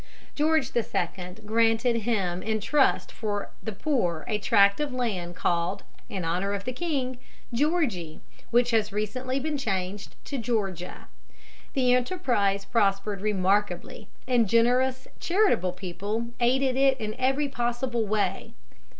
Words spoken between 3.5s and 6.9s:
the poor a tract of land called, in honor of the